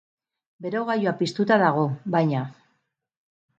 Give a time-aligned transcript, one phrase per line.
[0.65, 1.85] Berogailua piztuta dago,
[2.19, 2.43] baina!